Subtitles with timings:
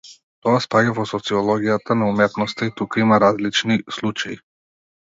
[0.45, 4.43] Тоа спаѓа во социологијата на уметноста и тука има различни случаи.